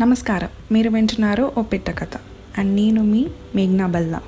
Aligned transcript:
నమస్కారం. 0.00 0.48
మీరు 0.72 0.90
వింటున్నారు 0.90 1.52
ఓ 1.58 1.62
పిట్ట 1.62 1.90
కథ. 1.90 2.08
అండ్ 2.58 2.74
నేను 2.74 3.02
మీ 3.04 3.26
మేఘ్నా 3.54 3.86
బల్లా. 3.86 4.20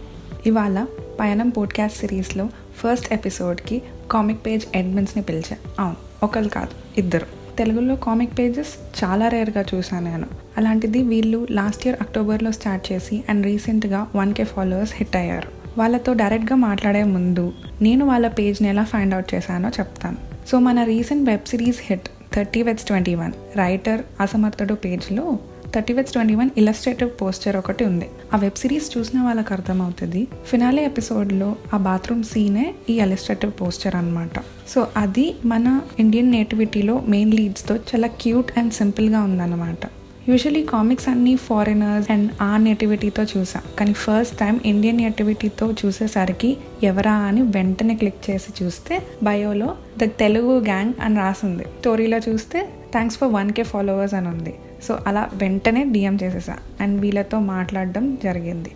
ఇవాళ 0.46 0.87
పయనం 1.21 1.49
పోడ్కాస్ట్ 1.49 1.99
సిరీస్లో 1.99 2.49
ఫస్ట్ 2.77 3.12
ఎపిసోడ్కి 3.12 3.83
కామిక్ 4.10 4.47
పేజ్ 4.47 4.65
ఎడ్మిన్స్ని 4.75 5.23
పిలిచా. 5.23 5.57
అవును 5.81 5.97
ఒకరు 6.23 6.49
కాదు 6.49 7.00
ఇద్దరు. 7.00 7.26
తెలుగులో 7.58 7.97
కామిక్ 7.97 8.39
పేజెస్ 8.39 9.05
చాలా 9.05 9.29
రేర్గా 9.29 9.64
చూశాను 9.75 10.11
నేను. 10.11 10.27
అలాంటిది 10.59 11.02
వీళ్ళు 11.02 11.46
లాస్ట్ 11.50 11.87
ఇయర్ 11.87 11.96
అక్టోబర్లో 12.01 12.53
స్టార్ట్ 12.53 12.93
చేసి 12.93 13.25
అండ్ 13.29 13.46
రీసెంట్గా 13.46 14.07
వన్ 14.17 14.35
కే 14.35 14.45
ఫాలోవర్స్ 14.45 14.93
హిట్ 14.96 15.17
అయ్యారు. 15.17 15.48
వాళ్ళతో 15.79 16.12
డైరెక్ట్గా 16.12 16.57
మాట్లాడే 16.57 17.05
ముందు 17.05 17.53
నేను 17.83 18.07
వాళ్ళ 18.07 18.29
పేజ్ని 18.29 18.69
ఎలా 18.69 18.85
ఫైండ్ 18.85 19.14
అవుట్ 19.14 19.35
చేశానో 19.35 19.69
చెప్తాను. 19.69 20.17
సో 20.48 20.59
మన 20.59 20.83
recent 20.83 21.30
web 21.30 21.48
series 21.48 21.79
hit 21.83 22.09
thirty 22.35 22.62
weds 22.62 22.85
twenty 22.85 23.14
one. 23.14 23.33
Writer 23.57 24.03
అసమర్థుడు 24.21 24.75
పేజ్లో 24.75 25.39
thirty 25.77 25.93
weds 25.93 26.13
twenty 26.13 26.35
one 26.35 26.51
illustrative 26.57 27.11
poster 27.23 27.57
ఒకటి 27.57 27.84
ఉంది. 27.84 28.07
ఆ 28.34 28.37
వెబ్ 28.37 28.59
సిరీస్ 28.59 28.98
చూసిన 28.98 29.21
వాళ్ళకి 29.21 29.53
అర్థమవుతుంది. 29.53 30.29
ఫినాలే 30.47 30.84
ఎపిసోడ్లో 30.84 31.57
ఆ 31.75 31.77
బాత్రూమ్ 31.77 32.23
సీనే 32.25 32.75
ఈ 32.91 32.95
ఇలస్ట్రేటివ్ 33.01 33.53
పోస్టర్ 33.61 33.95
అనమాట 33.95 34.41
సో 34.69 34.87
అది 34.97 35.34
మన 35.45 35.81
ఇండియన్ 35.98 36.31
నేటివిటీలో 36.31 37.03
మెయిన్ 37.09 37.34
లీడ్స్తో 37.34 37.77
చాలా 37.77 38.07
క్యూట్ 38.07 38.59
అండ్ 38.59 38.73
సింపుల్గా 38.73 39.20
ఉందన్నమాట. 39.20 39.84
యూజువలీ 40.29 40.65
కామిక్స్ 40.65 41.09
అన్ని 41.09 41.37
ఫారినర్స్ 41.37 42.11
అండ్ 42.11 42.31
ఆ 42.43 42.56
నేటివిటీతో 42.56 43.23
చూసా. 43.23 43.61
కానీ 43.79 43.93
ఫస్ట్ 43.93 44.39
టైం 44.39 44.61
ఇండియన్ 44.65 44.97
నేటివిటీతో 44.97 45.73
చూసేసరికి 45.73 46.56
ఎవరా 46.83 47.12
అని 47.12 47.43
వెంటనే 47.43 47.95
క్లిక్ 47.95 48.31
చేసి 48.31 48.65
చూస్తే 48.65 49.03
బయోలో 49.23 49.75
ద 49.98 50.05
తెలుగు 50.05 50.55
గ్యాంగ్ 50.61 50.95
అని 51.01 51.17
రాసింది. 51.17 51.65
స్టోరీలో 51.65 52.19
చూస్తే 52.29 52.69
thanks 52.93 53.19
for 53.19 53.29
one 53.29 53.53
K 53.53 53.62
followers 53.62 54.15
అని 54.15 54.29
ఉంది. 54.29 54.55
సో 54.83 54.98
అలా 55.07 55.30
వెంటనే 55.35 55.85
డిఎం 55.85 56.19
చేసేసా. 56.23 56.57
అండ్ 56.80 57.01
వీళ్ళతో 57.01 57.41
మాట్లాడడం 57.41 58.19
జరిగింది. 58.25 58.71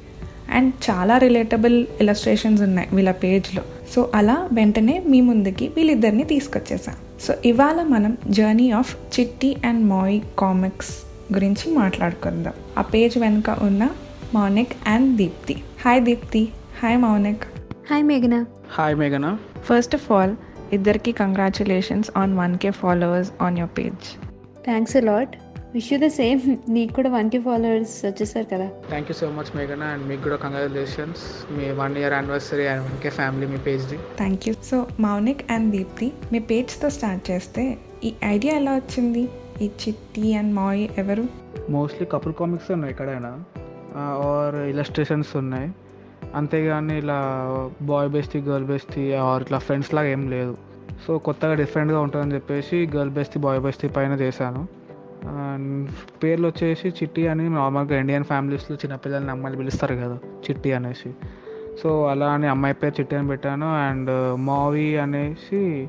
అండ్ 0.53 0.75
చాలా 0.91 1.19
రిలేటబుల్ 1.19 1.87
ఇలస్ట్రేషన్స్ 2.01 2.63
ఉన్నాయి 2.63 2.89
వీళ్ళ 2.93 3.11
పేజ్లో 3.11 3.63
సో 3.95 4.11
అలా 4.15 4.49
వెంటనే 4.53 5.03
మీ 5.07 5.21
ముందుకి 5.21 5.69
వీళ్ళిద్దరిని 5.69 6.25
తీసుకొచ్చేసా. 6.25 6.93
సో 7.21 7.35
ఇవాళ 7.45 7.83
మనం 7.83 8.17
జర్నీ 8.29 8.71
ఆఫ్ 8.71 9.21
చిట్టి 9.21 9.57
అండ్ 9.65 9.87
మాయ్ 9.87 10.21
కామిక్స్ 10.39 10.91
గురించి 11.33 11.75
మాట్లాడుకుందాం. 11.75 12.53
ఆ 12.79 12.83
పేజ్ 12.83 13.19
వెనుక 13.19 13.57
ఉన్న 13.63 13.91
Maunik 14.35 14.73
and 14.87 15.17
Deepti 15.17 15.55
hi 15.55 16.03
Deepti 16.03 16.49
hi 16.83 16.99
Maunik 16.99 17.45
hi 17.91 18.03
మేఘన 18.03 18.45
హాయ్ 18.71 18.97
మేఘనా 18.97 19.39
ఫస్ట్ 19.65 19.95
ఆఫ్ 19.95 20.13
ఆల్ 20.13 20.37
ఇద్దరికి 20.73 21.13
congratulations 21.13 22.11
on 22.17 22.39
one 22.39 22.59
K 22.59 22.71
followers 22.71 23.31
on 23.43 23.59
your 23.59 23.79
page 23.79 24.17
thanks 24.65 24.97
lot 24.97 25.37
wish 25.75 25.89
you 25.93 25.97
the 26.05 26.07
same 26.21 26.41
నీకు 26.77 26.93
కూడా 26.99 27.11
వన్ 27.17 27.29
కే 27.33 27.39
ఫాలోవర్స్ 27.49 27.97
వచ్చేసారు 28.07 28.47
కదా. 28.53 28.67
థ్యాంక్ 28.93 29.09
యూ 29.11 29.15
సో 29.21 29.27
మచ్ 29.37 29.51
మేఘనా 29.57 29.89
అండ్ 29.95 30.05
మీకు 30.11 30.23
కూడా 30.27 30.39
congratulations 30.45 31.23
me 31.57 31.67
one 31.81 31.95
year 32.01 32.15
anniversary 32.17 32.65
and 32.71 32.83
one K 32.87 33.11
family 33.19 33.47
me 33.53 33.59
పేజ్ది 33.69 33.99
thank 34.23 34.47
you 34.49 34.55
so 34.71 34.79
Mounik 35.07 35.45
and 35.57 35.69
Deepthi 35.77 36.09
మీ 36.33 36.41
పేజ్తో 36.53 36.89
start 36.97 37.23
చేస్తే 37.31 37.65
ఈ 38.09 38.11
ఐడియా 38.35 38.55
ఎలా 38.61 38.73
వచ్చింది? 38.81 39.23
ఈ 39.65 39.67
చిట్టి 39.83 40.27
అండ్ 40.41 40.53
మాయ్ 40.59 40.83
ఎవరు? 41.03 41.25
మోస్ట్లీ 41.77 42.07
కపుల్ 42.15 42.35
కామిక్స్ 42.41 42.71
ఉన్నాయి 42.77 42.93
ఎక్కడైనా. 42.95 43.33
ఆర్ 44.31 44.57
ఇలస్ట్రేషన్స్ 44.73 45.33
ఉన్నాయి. 45.43 45.69
అంతేగాని 46.39 46.97
ఇలా 47.03 47.21
boy 47.93 48.09
bestie 48.17 48.41
girl 48.49 48.67
bestie 48.73 49.05
or 49.29 49.43
ఇట్లా 49.47 49.59
ఫ్రెండ్స్ 49.69 49.93
లాగా 49.95 50.11
ఏం 50.17 50.25
లేదు. 50.35 50.55
సో 51.05 51.13
కొత్తగా 51.29 51.55
డిఫరెంట్గా 51.63 52.01
ఉంటుందని 52.07 52.35
చెప్పేసి 52.39 52.79
గర్ల్ 52.97 53.15
బెస్టీ 53.19 53.39
బాయ్ 53.47 53.61
బెస్టీ 53.69 53.89
పైన 53.97 54.13
చేశాను. 54.25 54.63
అండ్ 55.25 55.91
పేర్లు 56.23 56.49
వచ్చేసి 56.49 56.89
చిట్టి 56.89 57.29
అని 57.29 57.51
నార్మల్గా 57.51 57.99
ఇండియన్ 57.99 58.25
ఫ్యామిలీస్లో 58.25 58.77
చిన్నపిల్లల్ని 58.77 59.31
అమ్మాయిలు 59.31 59.59
పిలుస్తారు 59.59 59.95
కదా 59.95 60.19
చిట్టి 60.51 60.73
అనేసి. 60.73 61.15
సో 61.83 62.07
అలా 62.07 62.31
అని 62.31 62.47
అమ్మాయి 62.47 62.75
పేరు 62.75 63.01
చిట్టి 63.01 63.17
అని 63.17 63.29
పెట్టాను. 63.29 63.77
అండ్ 63.77 64.41
మావీ 64.41 64.97
అనేసి 64.97 65.89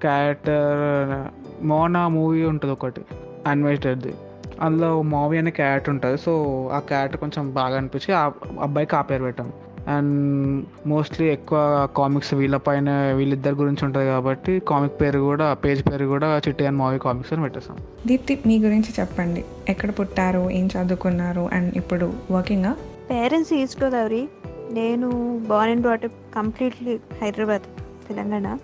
క్యారెక్టర్ 0.00 1.28
మోనా 1.66 2.08
మూవీ 2.08 2.44
ఉంటుంది 2.44 2.72
ఒకటి 2.72 3.00
అన్వేటెడ్ది. 3.46 4.14
అందులో 4.60 5.02
మావి 5.02 5.38
అనే 5.38 5.50
క్యారెక్టర్ 5.50 5.94
ఉంటుంది. 5.94 6.18
సో 6.18 6.32
ఆ 6.72 6.78
క్యారెక్టర్ 6.78 7.20
కొంచెం 7.20 7.54
బాగా 7.54 7.76
అనిపించి 7.76 8.14
ఆ 8.14 8.30
అబ్బాయికి 8.60 8.96
ఆ 8.96 9.02
పేరు 9.02 9.22
పెట్టాము 9.22 9.71
అండ్ 9.88 10.66
మోస్ట్లీ 10.86 11.26
ఎక్కువ 11.28 11.88
కామిక్స్ 11.96 12.34
వీళ్ళపైన 12.34 13.12
వీళ్ళిద్దరి 13.12 13.54
గురించి 13.54 13.84
ఉంటుంది 13.84 14.06
కాబట్టి 14.06 14.60
కామిక్ 14.60 15.00
పేరు 15.00 15.18
కూడా 15.18 15.54
పేజ్ 15.54 15.86
పేరు 15.86 16.04
కూడా 16.04 16.38
చిట్టి 16.48 16.66
అండ్ 16.66 16.78
మావీ 16.78 16.98
కామిక్స్ 16.98 17.32
అని 17.32 17.42
పెట్టేస్తాం 17.42 17.78
దీప్తి 18.06 18.38
మీ 18.46 18.58
గురించి 18.58 18.90
చెప్పండి. 19.00 19.44
ఎక్కడ 19.68 19.90
పుట్టారు 19.90 20.50
ఏం 20.50 20.66
చదువుకున్నారు 20.66 21.48
అండ్ 21.52 21.76
ఇప్పుడు 21.76 22.12
వర్కింగా? 22.30 22.76
పేరెంట్స్ 23.10 23.52
ఈస్ట్ 23.52 23.84
గోదావరి 23.84 24.28
నేను 24.70 25.38
born 25.48 25.70
and 25.70 25.82
brought up 25.82 26.34
completely 26.34 27.00
Hyderabad 27.22 27.62
Telangana. 28.08 28.58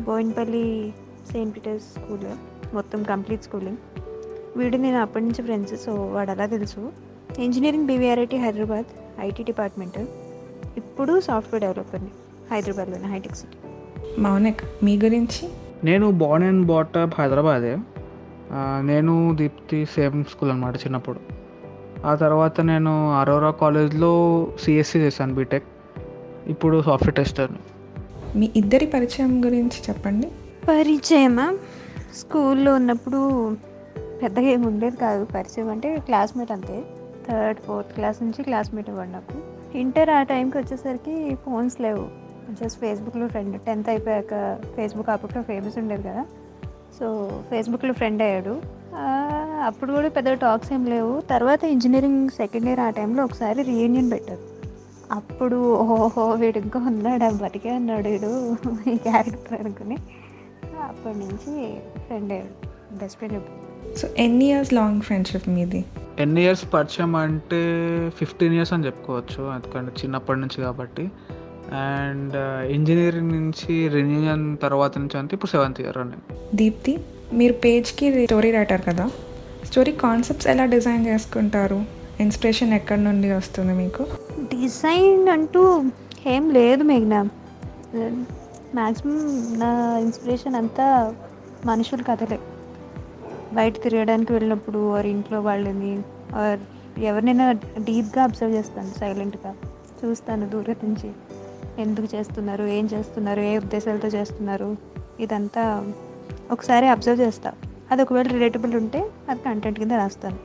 Bowenpally 0.00 0.94
Saint 1.32 1.56
Peter's 1.56 1.84
school 1.84 2.26
మొత్తం 2.74 3.02
కంప్లీట్ 3.02 3.42
స్కూలింగ్ 3.42 3.76
వీడు 4.56 4.76
నేను 4.76 5.00
అప్పటి 5.00 5.24
నుంచి 5.24 5.42
ఫ్రెండ్స్ 5.42 5.84
సో 5.84 5.94
వాడు 5.94 6.30
అలా 6.30 6.46
తెలుసు. 6.46 6.92
Engineering 7.38 7.86
BVRIT 7.86 8.36
Hyderabad. 8.36 8.84
IT 9.20 9.42
department. 9.42 9.98
ఇప్పుడు 10.76 11.20
సాఫ్ట్వేర్ 11.20 11.60
డెవలపర్ని 11.60 12.10
హైదరాబాద్లోనే 12.50 13.04
హైటెక్ 13.04 13.34
సిటీ. 13.34 13.56
మౌనిక్ 14.20 14.60
మీ 14.82 14.98
గురించి? 14.98 15.48
నేను 15.84 16.10
బార్న్ 16.10 16.46
అండ్ 16.46 16.66
బాటప్ 16.66 17.20
హైదరాబాదే. 17.20 17.78
నేను 18.80 19.36
దీప్తి 19.36 19.86
సేమ్ 19.86 20.24
స్కూల్ 20.24 20.50
అనమాట 20.50 20.76
చిన్నప్పుడు. 20.76 21.20
ఆ 22.04 22.14
తర్వాత 22.14 22.60
నేను 22.60 23.12
అరోరా 23.12 23.50
కాలేజ్లో 23.50 24.46
సిఎస్సి 24.60 24.98
చేశాను 24.98 25.34
బీటెక్. 25.34 25.64
ఇప్పుడు 26.46 26.82
సాఫ్ట్వేర్ 26.82 27.14
టెస్టర్. 27.14 27.50
మీ 28.36 28.50
ఇద్దరి 28.56 28.86
పరిచయం 28.86 29.44
గురించి 29.44 29.82
చెప్పండి. 29.88 30.26
పరిచయమా? 30.68 31.58
స్కూల్లో 32.14 32.74
ఉన్నప్పుడు 32.74 33.54
పెద్దగా 34.22 34.44
ఏమి 34.44 34.66
ఉండేది 34.66 34.96
కాదు. 34.96 35.24
పరిచయం 35.24 35.70
అంటే 35.70 35.98
క్లాస్మేట్ 35.98 36.52
అంతే. 36.52 36.84
థర్డ్ 37.28 37.60
ఫోర్త్ 37.60 37.92
క్లాస్ 37.92 38.22
నుంచి 38.22 38.42
క్లాస్మేట్ 38.42 38.90
ఇవ్వండి 38.90 39.12
నాకు 39.12 39.38
ఇంటర్ 39.78 40.10
ఆ 40.10 40.22
టైంకి 40.22 40.58
వచ్చేసరికి 40.58 41.34
ఫోన్స్ 41.34 41.80
లేవు. 41.80 42.08
జస్ట్ 42.62 42.80
ఫేస్బుక్లో 42.80 43.28
ఫ్రెండ్ 43.28 43.60
టెన్త్ 43.60 43.88
అయిపోయాక 43.88 44.60
ఫేస్బుక్ 44.76 45.10
అప్పట్లో 45.10 45.42
ఫేమస్ 45.42 45.78
ఉండేది 45.78 46.02
కదా. 46.02 46.26
సో 46.98 47.06
ఫేస్బుక్లో 47.50 47.92
ఫ్రెండ్ 47.92 48.22
అయ్యాడు. 48.22 48.62
అప్పుడు 49.64 49.92
కూడా 49.92 50.08
పెద్ద 50.08 50.32
టాక్స్ 50.32 50.72
ఏం 50.72 50.84
లేవు. 50.84 51.20
తర్వాత 51.20 51.64
ఇంజనీరింగ్ 51.64 52.28
సెకండ్ 52.28 52.66
ఇయర్ 52.66 52.80
ఆ 52.80 52.90
టైంలో 52.90 53.24
ఒకసారి 53.24 53.62
రీయూనియన్ 53.62 54.10
పెట్టారు. 54.10 54.40
అప్పుడు 55.12 55.78
ఓహో 55.78 56.30
వీడు 56.30 56.58
ఇంకా 56.58 56.80
ఉన్నాడు? 56.80 57.44
బతికే 57.44 57.72
ఉన్నాడు 57.76 58.08
వీడు. 58.08 58.56
ఈ 58.90 58.96
క్యారెక్టర్ 58.96 59.60
అనుకుని. 59.60 59.96
అప్పటి 60.82 61.18
నుంచి 61.18 61.80
ఫ్రెండ్ 62.06 62.32
అయ్యాడు. 62.32 62.66
బెస్ట్ 62.98 63.18
ఫ్రెండ్ 63.18 63.34
సో 63.96 64.08
ఎన్ని 64.18 64.44
ఇయర్స్ 64.44 64.72
లాంగ్ 64.72 65.00
ఫ్రెండ్షిప్ 65.00 65.48
మీది? 65.48 65.84
ఎన్ని 66.18 66.42
ఇయర్స్ 66.42 66.72
పరిచయం 66.74 67.16
అంటే 67.16 67.60
ఫిఫ్టీన్ 68.18 68.54
ఇయర్స్ 68.54 68.72
అని 68.72 68.86
చెప్పుకోవచ్చు 68.86 69.54
ఎందుకంటే 69.54 69.92
చిన్నప్పటి 70.02 70.40
నుంచి 70.40 70.60
కాబట్టి. 70.62 71.10
అండ్ 71.72 72.36
ఇంజనీరింగ్ 72.72 73.32
నుంచి 73.32 73.88
రిన్యూయన్ 73.88 74.56
తర్వాత 74.62 74.98
నుంచి 74.98 75.18
అంటే 75.18 75.34
ఇప్పుడు 75.34 75.50
సెవెంత్ 75.50 75.80
ఇయర్ 75.80 75.98
అని 75.98 76.12
దీప్తి 76.54 77.00
మీరు 77.32 77.52
పేజ్కి 77.52 78.26
స్టోరీ 78.26 78.50
రైటర్ 78.50 78.80
కదా. 78.88 79.10
స్టోరీ 79.64 79.92
కాన్సెప్ట్స్ 79.92 80.48
ఎలా 80.48 80.64
డిజైన్ 80.64 81.06
చేసుకుంటారు? 81.06 81.84
ఇన్స్పిరేషన్ 82.20 82.72
ఎక్కడి 82.72 83.04
నుండి 83.04 83.32
వస్తుంది 83.32 83.72
మీకు? 83.72 84.06
డిజైన్ 84.40 85.28
అంటూ 85.28 85.84
ఏం 86.26 86.50
లేదు 86.50 86.82
మేఘ్నా. 86.82 87.22
మ్యాక్సిమం 88.74 89.16
నా 89.58 89.98
ఇన్స్పిరేషన్ 89.98 90.54
అంతా 90.54 91.14
మనుషుల 91.66 92.02
కథలే. 92.02 92.38
బయట 93.54 93.82
తిరగడానికి 93.82 94.32
వెళ్ళినప్పుడు 94.32 94.78
వారి 94.78 95.08
ఇంట్లో 95.08 95.40
వాళ్ళని 95.40 96.02
ఆర్ 96.34 96.60
ఎవరినైనా 97.00 97.52
డీప్గా 97.78 98.24
అబ్జర్వ్ 98.24 98.54
చేస్తాను 98.54 98.98
సైలెంట్గా 98.98 99.54
చూస్తాను 100.04 100.48
దూరం 100.48 100.76
నుంచి. 100.84 101.12
ఎందుకు 101.78 102.16
చేస్తున్నారు 102.16 102.64
ఏం 102.64 102.88
చేస్తున్నారు 102.92 103.40
ఏ 103.40 103.58
ఉద్దేశాలతో 103.58 104.08
చేస్తున్నారు 104.08 104.76
ఇదంతా 105.20 105.92
ఒకసారి 106.50 106.88
అబ్జర్వ్ 106.88 107.20
చేస్తా. 107.20 107.52
అది 107.90 108.02
ఒకవేళ 108.02 108.26
రిలేటబుల్ 108.26 108.74
ఉంటే 108.76 109.10
అది 109.28 109.40
కంటెంట్ 109.40 109.78
కింద 109.78 109.92
రాస్తాను. 109.92 110.36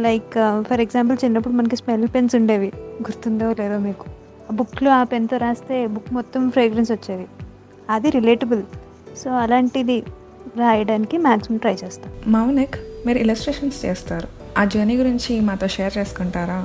లైక్ 0.00 0.34
ఫర్ 0.60 0.80
ఎగ్జాంపుల్ 0.80 1.18
చిన్నప్పుడు 1.24 1.54
మనకి 1.54 1.76
స్మెల్ 1.76 2.08
పెన్స్ 2.14 2.34
ఉండేవి. 2.34 2.72
గుర్తుందో 2.76 3.52
లేదో 3.52 3.78
మీకు. 3.78 4.04
ఆ 4.50 4.54
బుక్లో 4.54 4.90
ఆ 4.90 5.04
పెన్తో 5.04 5.36
రాస్తే 5.36 5.86
బుక్ 5.86 6.12
మొత్తం 6.12 6.50
ఫ్రేగ్రెన్స్ 6.50 6.92
వచ్చేది. 6.92 7.26
అది 7.90 8.10
రిలేటబుల్ 8.10 8.62
సో 9.16 9.30
అలాంటిది 9.30 10.02
రాయడానికి 10.60 11.16
మ్యాక్సిమం 11.18 11.58
ట్రై 11.58 11.76
చేస్తాను 11.84 12.14
మౌనిక్ 12.30 12.76
మీరు 13.06 13.18
ఇలస్ట్రేషన్స్ 13.24 13.78
చేస్తారు. 13.84 14.28
ఆ 14.58 14.64
జర్నీ 14.72 14.94
గురించి 14.96 15.32
మాతో 15.40 15.66
షేర్ 15.76 15.94
చేసుకుంటారా? 15.98 16.58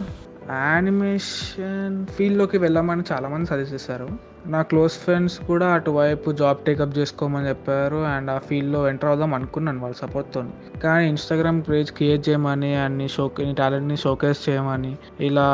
యానిమేషన్ 0.51 1.95
ఫీల్డ్లోకి 2.15 2.57
వెళ్ళమని 2.57 3.03
చాలామంది 3.11 3.47
సజెస్ట్ 3.51 3.73
చేశారు. 3.73 4.07
నా 4.53 4.61
క్లోజ్ 4.61 4.93
ఫ్రెండ్స్ 5.03 5.37
కూడా 5.47 5.67
అటువైపు 5.77 6.31
జాబ్ 6.41 6.59
టేకప్ 6.67 6.93
చేసుకోమని 6.97 7.49
చెప్పారు 7.49 7.99
అండ్ 8.13 8.29
ఆ 8.35 8.37
ఫీల్డ్లో 8.47 8.81
ఎంటర్ 8.91 9.09
అవుదాం 9.09 9.33
అనుకున్నాను 9.37 9.81
వాళ్ళ 9.83 9.95
సపోర్ట్తో 10.01 10.41
కానీ 10.83 11.03
ఇన్స్టాగ్రామ్ 11.13 11.59
పేజ్ 11.69 11.91
క్రియేట్ 11.91 12.23
చేయమని 12.29 12.71
అన్ని 12.85 13.07
షో 13.15 13.25
నీ 13.39 13.53
టాలెంట్ని 13.53 13.97
షోకేస్ 13.97 14.41
చేయమని 14.49 14.93
ఇలా 15.29 15.47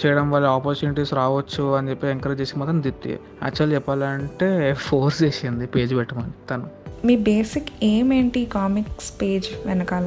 చేయడం 0.00 0.28
వల్ల 0.34 0.46
ఆపర్చునిటీస్ 0.58 1.12
రావచ్చు 1.14 1.64
అని 1.78 1.90
చెప్పి 1.90 2.06
ఎంకరేజ్ 2.14 2.40
చేసి 2.40 2.58
మాత్రం 2.60 2.80
దిత్తి 2.82 3.12
యాక్చువల్ 3.42 3.72
చెప్పాలంటే 3.72 4.48
ఫోర్స్ 4.86 5.18
చేసింది 5.24 5.66
పేజ్ 5.76 5.94
పెట్టమని 5.98 6.34
తను. 6.50 6.66
మీ 7.08 7.14
బేసిక్ 7.24 7.66
ఏం 7.84 8.06
ఏంటి 8.12 8.40
కామిక్స్ 8.52 9.08
పేజ్ 9.20 9.48
వెనకాల? 9.66 10.06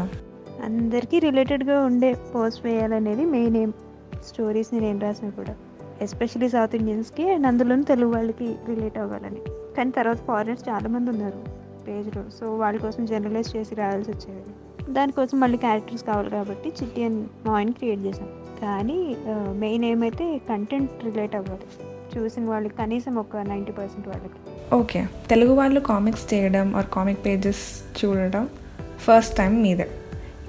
అందరికీ 0.68 1.18
రిలేటెడ్గా 1.26 1.76
ఉండే 1.90 2.10
పోస్ట్ 2.32 2.62
వేయాలనేది 2.66 3.24
మెయిన్ 3.34 3.58
ఏం 3.58 3.72
స్టోరీస్ని 4.28 4.80
నేను 4.80 5.00
రాసిన 5.00 5.30
కూడా. 5.30 5.54
ఎస్పెషలీ 6.02 6.50
సౌత్ 6.56 6.76
ఇండియన్స్కి 6.80 7.26
అండ్ 7.34 7.48
అందులోనూ 7.48 7.86
తెలుగు 7.92 8.12
వాళ్ళకి 8.16 8.48
రిలేట్ 8.70 8.98
అవ్వాలని. 9.04 9.42
కానీ 9.78 9.92
తర్వాత 9.98 10.20
ఫారినర్స్ 10.30 10.66
చాలామంది 10.70 11.10
ఉన్నారు 11.14 11.42
పేజ్లో 11.88 12.24
సో 12.40 12.46
వాళ్ళ 12.64 12.78
కోసం 12.86 13.06
జనరలైజ్ 13.14 13.52
చేసి 13.56 13.76
రాయాల్సి 13.82 14.12
వచ్చేది. 14.12 14.44
దానికోసం 14.94 15.38
మళ్ళీ 15.40 15.58
క్యారెక్టర్స్ 15.68 16.08
కావాలి 16.10 16.30
కాబట్టి 16.38 16.70
చిట్టి 16.82 17.04
అండ్ 17.04 17.22
మాయిన్ 17.48 17.74
క్రియేట్ 17.80 18.04
చేశాం 18.08 18.30
కానీ 18.62 19.00
మెయిన్ 19.64 19.86
ఏమైతే 19.94 20.28
కంటెంట్ 20.50 21.06
రిలేట్ 21.06 21.36
అవ్వాలి. 21.42 21.68
చూసిన 22.16 22.46
వాళ్ళకి 22.54 22.78
కనీసం 22.84 23.16
ఒక 23.26 23.38
నైంటీ 23.52 23.72
పర్సెంట్ 23.82 24.08
వాళ్ళకి. 24.08 24.40
ఓకే 24.74 25.06
తెలుగు 25.30 25.54
వాళ్ళు 25.54 25.80
కామిక్స్ 25.80 26.34
చేయడం 26.34 26.76
ఆర్ 26.76 26.86
కామిక్ 26.86 27.26
పేజెస్ 27.26 27.84
చూడడం 28.06 28.50
ఫస్ట్ 29.00 29.38
టైం 29.38 29.62
మీదే. 29.62 29.88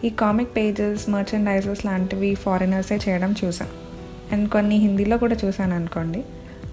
ఈ 0.05 0.09
కామిక్ 0.09 0.57
పేజెస్ 0.57 1.11
మర్చెండైజర్స్ 1.11 1.87
లాంటివి 1.87 2.35
ఫారినర్సే 2.35 2.99
చేయడం 3.09 3.35
చూసాను. 3.45 3.71
అండ్ 4.35 4.51
కొన్ని 4.51 4.77
హిందీలో 4.77 5.19
కూడా 5.19 5.37
చూసాను 5.45 5.75
అనుకోండి. 5.75 6.25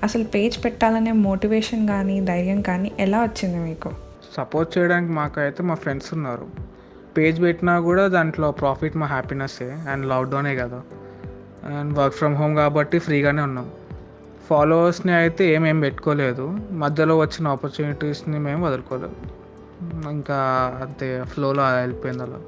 అసలు 0.03 0.23
పేజ్ 0.23 0.65
పెట్టాలనే 0.65 1.11
మోటివేషన్ 1.11 1.87
కానీ 1.87 2.21
ధైర్యం 2.21 2.61
కానీ 2.61 2.91
ఎలా 2.99 3.21
వచ్చింది 3.21 3.57
మీకు? 3.57 3.91
సపోర్ట్ 4.37 4.77
చేయడానికి 4.77 5.11
మాకైతే 5.11 5.63
మా 5.63 5.73
ఫ్రెండ్స్ 5.73 6.13
ఉన్నారు. 6.13 6.47
పేజ్ 7.17 7.41
పెట్టినా 7.41 7.79
కూడా 7.79 8.07
దాంట్లో 8.07 8.51
ప్రాఫిట్ 8.51 8.97
మా 8.97 9.05
హ్యాపీనెస్సే 9.05 9.77
అండ్ 9.89 10.05
లాక్డౌనే 10.05 10.55
కదా. 10.55 10.81
అండ్ 11.79 11.97
వర్క్ 11.97 12.15
ఫ్రమ్ 12.15 12.35
హోమ్ 12.35 12.55
కాబట్టి 12.55 12.99
ఫ్రీగానే 12.99 13.41
ఉన్నాం. 13.41 13.71
ఫాలోవర్స్ని 14.49 15.13
అయితే 15.13 15.53
ఏమేం 15.53 15.79
పెట్టుకోలేదు. 15.79 16.59
మధ్యలో 16.71 17.17
వచ్చిన 17.17 17.47
ఆపర్చునిటీస్ని 17.47 18.39
మేము 18.39 18.67
వదులుకోలేదు. 18.67 19.15
ఇంకా 20.09 20.37
అంతే 20.81 21.23
ఫ్లోలో 21.23 21.63
వెళ్ళిపోయింది 21.63 22.23
అలా. 22.23 22.39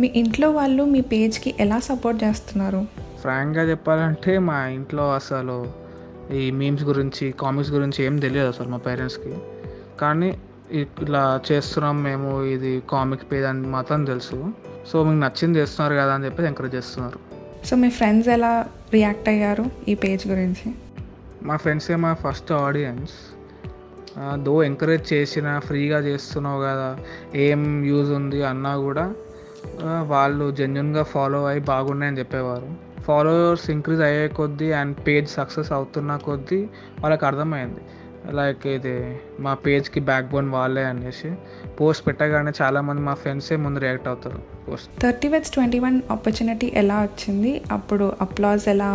మీ 0.00 0.12
ఇంట్లో 0.14 0.50
వాళ్ళు 0.50 0.82
మీ 0.84 1.00
పేజ్కి 1.00 1.54
ఎలా 1.60 1.78
సపోర్ట్ 1.78 2.24
చేస్తున్నారు? 2.24 2.86
ఫ్రాంక్గా 3.20 3.64
చెప్పాలంటే 3.64 4.38
మా 4.38 4.66
ఇంట్లో 4.66 5.14
అసలు 5.14 5.82
ఈ 6.32 6.50
మీమ్స్ 6.50 6.82
గురించి 6.82 7.34
కామిక్స్ 7.40 7.72
గురించి 7.72 8.04
ఏం 8.04 8.18
తెలియదు 8.18 8.48
అసలు 8.48 8.68
మా 8.68 8.76
పేరెంట్స్కి. 8.76 9.38
కానీ 10.00 10.38
ఇట్లా 10.70 11.40
చేస్తున్నాం 11.52 12.02
మేము 12.02 12.42
ఇది 12.42 12.82
కామిక్ 12.90 13.32
పేజ్ 13.32 13.44
అని 13.44 13.66
మాత్రం 13.66 14.04
తెలుసు. 14.04 14.52
సో 14.92 15.04
మీకు 15.04 15.24
నచ్చింది 15.24 15.58
చేస్తున్నారు 15.58 15.94
కదా 15.94 16.14
అని 16.14 16.24
చెప్పి 16.24 16.42
ఎంకరేజ్ 16.42 16.74
చేస్తున్నారు. 16.74 17.18
సో 17.66 17.76
మీ 17.76 17.90
ఫ్రెండ్స్ 17.90 18.28
ఎలా 18.28 18.66
రియాక్ట్ 18.92 19.28
అయ్యారు 19.28 19.64
ఈ 19.88 19.94
పేజ్ 19.94 20.28
గురించి? 20.28 20.74
మా 21.48 21.54
ఫ్రెండ్సే 21.62 21.96
మా 22.04 22.12
ఫస్ట్ 22.24 22.50
ఆడియన్స్ 22.64 23.14
దో 24.46 24.54
ఎంకరేజ్ 24.68 25.06
చేసిన 25.12 25.48
ఫ్రీగా 25.66 25.98
చేస్తున్నావు 26.08 26.60
కదా 26.62 26.88
ఏం 27.44 27.60
యూజ్ 27.90 28.10
ఉంది? 28.18 28.40
అన్నా 28.50 28.72
కూడా 28.86 29.04
వాళ్ళు 30.12 30.46
జెన్యున్గా 30.58 31.02
ఫాలో 31.12 31.40
అయ్యి 31.50 31.62
బాగున్నాయని 31.70 32.18
చెప్పేవారు. 32.18 32.68
ఫాలోవర్స్ 33.06 33.66
ఇంక్రీజ్ 33.74 34.02
అయ్యే 34.08 34.26
కొద్దీ 34.38 34.68
అండ్ 34.80 34.96
పేజ్ 35.06 35.28
సక్సెస్ 35.38 35.70
అవుతున్న 35.72 36.16
కొద్దీ 36.28 36.60
వాళ్ళకి 37.00 37.26
అర్థమైంది. 37.30 37.82
లైక్ 38.38 38.64
ఇది 38.76 38.96
మా 39.44 39.52
పేజ్కి 39.64 40.00
బ్యాక్ 40.08 40.28
బోన్ 40.32 40.50
వాళ్ళే 40.56 40.84
అనేసి. 40.84 41.30
పోస్ట్ 41.80 42.06
పెట్టగానే 42.06 42.52
చాలామంది 42.62 43.02
మా 43.08 43.14
ఫ్రెండ్సే 43.22 43.56
ముందు 43.64 43.78
రియాక్ట్ 43.84 44.08
అవుతారు. 44.08 44.40
Post 44.68 44.90
thirty 45.02 45.28
weds 45.28 45.52
twenty 45.56 45.78
one 45.86 45.98
opportunity 46.10 46.68
ఎలా 46.82 46.98
వచ్చింది? 47.06 47.52
అప్పుడు 47.72 48.06
అప్లాజ్ 48.20 48.66
ఎలా 48.74 48.90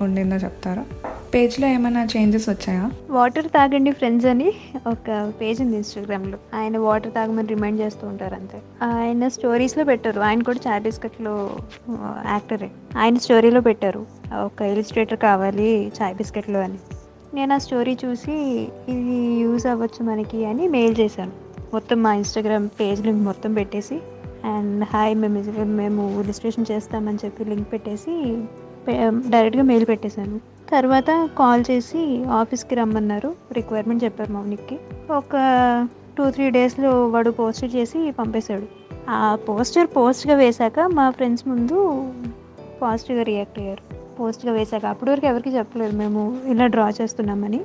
ఉండిందో 0.00 0.36
చెప్తారా? 0.36 0.84
పేజ్లో 1.34 1.66
ఏమైనా 1.68 2.04
చేంజెస్ 2.04 2.48
వచ్చాయా? 2.48 2.90
వాటర్ 3.10 3.46
తాగండి 3.46 3.90
ఫ్రెండ్స్ 3.90 4.26
అని 4.26 4.52
ఒక 4.86 5.32
పేజ్ 5.40 5.60
ఉంది 5.62 5.76
ఇన్స్టాగ్రామ్లో. 5.76 6.38
ఆయన 6.54 6.78
వాటర్ 6.78 7.14
తాగమని 7.14 7.48
రిమైండ్ 7.48 7.80
చేస్తూ 7.80 8.06
ఉంటారు 8.06 8.34
అంతే. 8.34 8.62
ఆయన 8.82 9.28
స్టోరీస్లో 9.28 9.84
పెట్టారు. 9.84 10.20
ఆయన 10.20 10.42
కూడా 10.42 10.70
చాయ్ 10.70 10.82
బిస్కెట్లో 10.82 11.56
యాక్టరే. 12.28 12.70
ఆయన 12.98 13.16
స్టోరీలో 13.16 13.60
పెట్టారు. 13.60 14.06
ఒక 14.34 14.62
ఇలిస్ట్రేటర్ 14.62 15.18
కావాలి 15.18 15.92
చాయ్ 16.02 16.14
బిస్కెట్లో 16.14 16.60
అని. 16.60 16.78
నేను 17.34 17.54
ఆ 17.54 17.58
స్టోరీ 17.58 17.96
చూసి 18.04 18.68
ఇది 18.88 19.40
యూజ్ 19.40 19.66
అవ్వచ్చు 19.66 20.06
మనకి 20.06 20.44
అని 20.44 20.68
మెయిల్ 20.68 20.96
చేశాను. 21.00 21.32
మొత్తం 21.72 22.02
మా 22.02 22.14
ఇన్స్టాగ్రామ్ 22.14 22.68
పేజ్ 22.80 23.06
లింక్ 23.06 23.24
మొత్తం 23.24 23.54
పెట్టేసి 23.54 24.00
అండ్ 24.44 24.84
హాయ్ 24.92 25.14
మేము 25.14 25.64
మేము 25.64 26.20
రిజిస్ట్రేషన్ 26.20 26.66
చేస్తామని 26.70 27.18
చెప్పి 27.24 27.44
లింక్ 27.44 27.72
పెట్టేసి 27.72 28.42
డైరెక్ట్గా 29.28 29.62
మెయిల్ 29.62 29.86
పెట్టేశాను. 29.88 30.51
తర్వాత 30.72 31.28
కాల్ 31.38 31.64
చేసి 31.70 32.24
ఆఫీస్కి 32.24 32.74
రమ్మన్నారు. 32.74 33.34
రిక్వైర్మెంట్ 33.52 34.04
చెప్పారు 34.04 34.32
మౌనిక్కి. 34.32 34.78
ఒక 35.10 35.34
టూ 36.18 36.30
త్రీ 36.30 36.50
డేస్లో 36.50 37.06
వాడు 37.08 37.30
పోస్టర్ 37.30 37.74
చేసి 37.76 38.10
పంపేశాడు. 38.10 38.62
ఆ 39.10 39.38
పోస్టర్ 39.48 39.86
పోస్ట్గా 39.86 40.34
వేశాక 40.34 40.80
మా 40.80 41.10
ఫ్రెండ్స్ 41.10 41.48
ముందు 41.48 42.12
పాజిటివ్గా 42.82 43.24
రియాక్ట్ 43.24 43.58
అయ్యారు. 43.58 43.94
పోస్ట్గా 44.20 44.52
వేశాక 44.52 44.86
అప్పటి 44.86 45.10
వరకు 45.10 45.26
ఎవరికి 45.26 45.56
చెప్పలేదు 45.56 45.96
మేము 45.96 46.40
ఇలా 46.46 46.66
డ్రా 46.66 46.88
చేస్తున్నామని. 46.88 47.60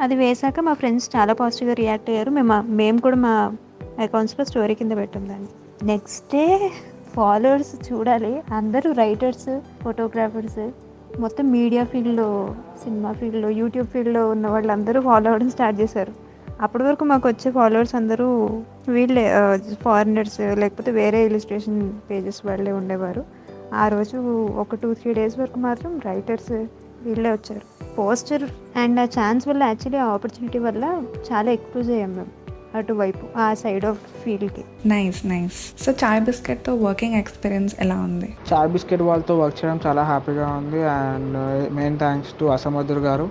అది 0.00 0.14
వేశాక 0.14 0.60
మా 0.60 0.72
ఫ్రెండ్స్ 0.72 1.10
చాలా 1.16 1.32
పాజిటివ్గా 1.32 1.74
రియాక్ట్ 1.74 2.10
అయ్యారు. 2.10 2.30
మేము 2.30 2.62
మేము 2.62 3.00
కూడా 3.00 3.16
మా 3.16 3.52
అకౌంట్స్లో 3.98 4.44
స్టోరీ 4.44 4.74
కింద 4.74 4.92
పెట్టాం 4.92 5.28
దాన్ని. 5.28 5.48
నెక్స్ట్ 5.86 6.26
డే 6.26 6.70
ఫాలోవర్స్ 7.14 7.92
చూడాలి. 7.92 8.42
అందరూ 8.54 8.92
రైటర్స్ 8.92 9.60
ఫోటోగ్రాఫర్స్ 9.82 10.70
మొత్తం 11.18 11.50
మీడియా 11.50 11.84
ఫీల్డ్లో 11.84 12.54
సినిమా 12.84 13.12
ఫీల్డ్లో 13.12 13.48
యూట్యూబ్ 13.48 13.88
ఫీల్డ్లో 13.88 14.30
ఉన్న 14.30 14.46
వాళ్ళందరూ 14.46 15.00
ఫాలో 15.00 15.30
అవ్వడం 15.30 15.50
స్టార్ట్ 15.50 15.80
చేశారు. 15.80 16.12
అప్పటి 16.60 16.84
వరకు 16.84 17.04
మాకు 17.04 17.28
వచ్చే 17.28 17.50
ఫాలోవర్స్ 17.50 17.94
అందరూ 17.94 18.60
వీళ్ళే 18.88 19.30
ఫారినర్స్ 19.82 20.40
లేకపోతే 20.54 20.90
వేరే 20.90 21.26
ఇలిస్ట్రేషన్ 21.26 21.92
పేజెస్ 22.10 22.46
వాళ్ళే 22.46 22.72
ఉండేవారు. 22.72 23.24
ఆ 23.74 23.88
రోజు 23.88 24.46
ఒక 24.46 24.74
టూ 24.74 24.94
త్రీ 24.94 25.12
డేస్ 25.12 25.38
వరకు 25.38 25.58
మాత్రం 25.58 26.00
రైటర్స్ 26.06 26.52
వీళ్ళే 27.02 27.32
వచ్చారు. 27.32 27.94
పోస్టర్ 27.94 28.42
అండ్ 28.76 29.00
ఆ 29.00 29.04
ఛాన్స్ 29.04 29.48
వల్ల 29.48 29.62
యాక్చువల్లీ 29.62 29.98
ఆ 29.98 30.06
ఆపర్చునిటీ 30.06 30.58
వల్ల 30.58 31.02
చాలా 31.32 31.50
ఎక్స్పోజ్ 31.50 31.90
అయ్యాం 31.90 32.16
మేము. 32.16 32.41
అటువైపు 32.74 33.38
ఆ 33.38 33.54
సైడ్ 33.54 33.84
ఆఫ్ 33.84 33.98
ఫీల్డ్కి 34.24 34.64
నైస్ 34.86 35.26
నైస్ 35.26 35.84
సో 35.84 35.92
చాయ్ 35.92 36.20
బిస్కెట్తో 36.20 36.74
వర్కింగ్ 36.74 37.14
ఎక్స్పీరియన్స్ 37.14 37.74
ఎలా 37.78 37.94
ఉంది? 37.94 38.36
చాయ్ 38.52 38.70
బిస్కెట్ 38.70 39.02
వాళ్ళతో 39.02 39.38
వర్క్ 39.38 39.64
చేయడం 39.64 39.80
చాలా 39.86 40.02
హ్యాపీగా 40.02 40.48
ఉంది 40.48 40.84
అండ్ 40.84 41.74
మెయిన్ 41.74 41.98
థ్యాంక్స్ 41.98 42.32
టు 42.40 42.44
అసమదుర్ 42.44 42.98
గారు. 42.98 43.28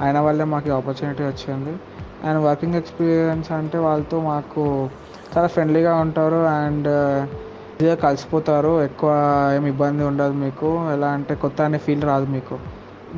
ఆయన 0.00 0.20
వల్లే 0.20 0.44
మాకు 0.44 0.70
ఆపర్చునిటీ 0.70 1.22
వచ్చింది. 1.22 1.76
అండ్ 2.24 2.44
వర్కింగ్ 2.44 2.74
ఎక్స్పీరియన్స్ 2.74 3.52
అంటే 3.52 3.78
వాళ్ళతో 3.78 4.20
మాకు 4.20 4.90
చాలా 5.36 5.46
ఫ్రెండ్లీగా 5.46 5.94
ఉంటారు 5.94 6.36
అండ్ 6.36 6.88
ఈజీగా 7.82 7.94
కలిసిపోతారు. 7.94 8.82
ఎక్కువ 8.82 9.10
ఏమి 9.56 9.68
ఇబ్బంది 9.68 10.04
ఉండదు 10.04 10.32
మీకు. 10.32 10.90
ఎలా 10.92 11.08
అంటే 11.08 11.34
కొత్త 11.34 11.62
అనే 11.62 11.78
ఫీల్ 11.78 12.02
రాదు 12.02 12.24
మీకు. 12.24 12.58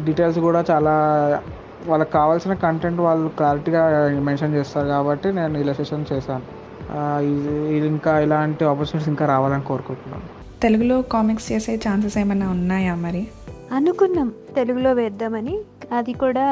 డీటెయిల్స్ 0.04 0.38
కూడా 0.38 0.64
చాలా 0.70 0.94
వాళ్ళకి 1.86 2.12
కావాల్సిన 2.12 2.54
కంటెంట్ 2.54 3.00
వాళ్ళు 3.00 3.28
క్లారిటీగా 3.28 4.08
మెన్షన్ 4.20 4.54
చేస్తారు 4.54 4.86
కాబట్టి 4.86 5.32
నేను 5.32 5.58
ఇలస్ట్రేషన్ 5.58 6.04
చేశాను. 6.12 6.42
ఆ, 6.90 7.18
ఇది 7.18 7.76
ఇది 7.76 7.86
ఇంకా 7.86 8.20
ఇలాంటి 8.20 8.64
ఆపర్చునిటీస్ 8.64 9.08
ఇంకా 9.08 9.26
రావాలని 9.26 9.62
కోరుకుంటున్నాను. 9.62 10.42
తెలుగులో 10.60 11.02
కామిక్స్ 11.02 11.52
చేసే 11.52 11.74
ఛాన్సెస్ 11.74 12.18
ఏమైనా 12.18 12.50
ఉన్నాయా 12.50 12.94
మరి? 12.94 13.28
అనుకున్నాం. 13.72 14.32
తెలుగులో 14.54 14.92
వేద్దామని. 14.92 15.60
అది 15.96 16.12
కూడా 16.12 16.44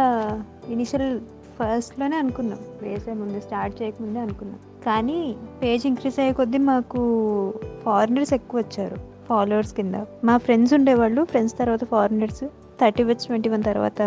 ఇనిషియల్ 0.69 1.21
ఫస్ట్లోనే 1.61 2.17
అనుకున్నాం. 2.17 2.59
వేసే 2.83 3.13
ముందు 3.13 3.41
స్టార్ట్ 3.41 3.83
చేయకముందే 3.83 4.21
అనుకున్నాం. 4.21 4.59
కానీ 4.87 5.37
పేజ్ 5.63 5.87
ఇంక్రీజ్ 5.87 6.21
అయ్యే 6.21 6.33
కొద్దీ 6.33 6.59
మాకు 6.59 7.55
ఫారినర్స్ 7.85 8.35
ఎక్కువ 8.35 8.61
వచ్చారు. 8.61 8.97
ఫాలోవర్స్ 9.29 9.73
కింద. 9.73 9.95
మా 10.25 10.37
ఫ్రెండ్స్ 10.37 10.75
ఉండేవాళ్ళు. 10.75 11.25
ఫ్రెండ్స్ 11.25 11.59
తర్వాత 11.59 11.85
foreigners 11.85 12.45
thirty 12.81 13.03
weds 13.03 13.21
twenty 13.21 13.49
one 13.49 13.63
తర్వాత 13.63 14.03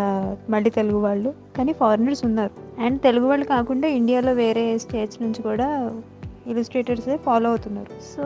మళ్ళీ 0.50 0.70
తెలుగు 0.70 0.98
వాళ్ళు. 0.98 1.34
కానీ 1.56 1.72
ఫారినర్స్ 1.72 2.24
ఉన్నారు. 2.24 2.80
అండ్ 2.80 3.02
తెలుగు 3.02 3.26
వాళ్ళు 3.26 3.46
కాకుండా 3.46 3.88
ఇండియాలో 3.88 4.32
వేరే 4.32 4.78
స్టేట్స్ 4.78 5.22
నుంచి 5.22 5.42
కూడా 5.42 6.00
ఇలిస్ట్రేటర్సే 6.46 7.16
ఫాలో 7.16 7.48
అవుతున్నారు. 7.48 7.90
సో 8.16 8.22